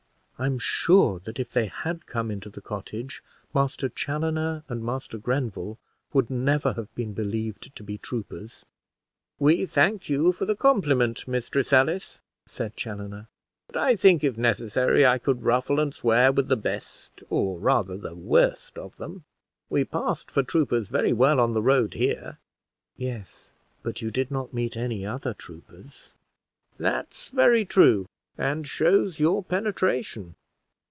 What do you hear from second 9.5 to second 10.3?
thank